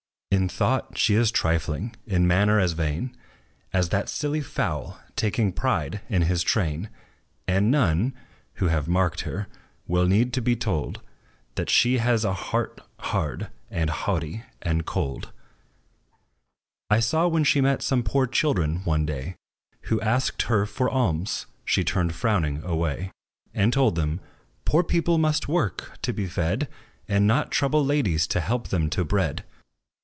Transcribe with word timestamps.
In 0.33 0.47
thought 0.47 0.97
she 0.97 1.15
is 1.15 1.29
trifling 1.29 1.93
in 2.07 2.25
manner 2.25 2.57
as 2.57 2.71
vain 2.71 3.15
As 3.73 3.89
that 3.89 4.07
silly 4.07 4.39
fowl, 4.39 4.97
taking 5.17 5.51
pride 5.51 5.99
in 6.09 6.21
his 6.21 6.41
train; 6.41 6.89
And 7.49 7.69
none, 7.69 8.13
who 8.53 8.67
have 8.69 8.87
marked 8.87 9.21
her, 9.21 9.47
will 9.87 10.07
need 10.07 10.31
to 10.33 10.41
be 10.41 10.55
told 10.55 11.01
That 11.55 11.69
she 11.69 11.97
has 11.97 12.23
a 12.23 12.33
heart 12.33 12.79
hard, 12.99 13.49
and 13.69 13.89
haughty, 13.89 14.43
and 14.61 14.85
cold. 14.85 15.33
I 16.89 17.01
saw, 17.01 17.27
when 17.27 17.43
she 17.43 17.59
met 17.59 17.81
some 17.81 18.01
poor 18.01 18.25
children 18.25 18.77
one 18.85 19.05
day, 19.05 19.35
Who 19.87 19.99
asked 19.99 20.43
her 20.43 20.65
for 20.65 20.89
alms, 20.89 21.45
she 21.65 21.83
turned 21.83 22.15
frowning 22.15 22.63
away; 22.63 23.11
And 23.53 23.73
told 23.73 23.95
them, 23.95 24.21
"Poor 24.63 24.81
people 24.81 25.17
must 25.17 25.49
work, 25.49 25.97
to 26.01 26.13
be 26.13 26.25
fed, 26.25 26.69
And 27.07 27.27
not 27.27 27.51
trouble 27.51 27.85
ladies, 27.85 28.25
to 28.27 28.39
help 28.39 28.69
them 28.69 28.89
to 28.91 29.03
bread." 29.03 29.43